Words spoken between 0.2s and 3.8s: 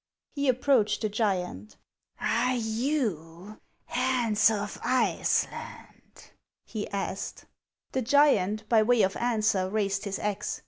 He approached the giant." Are you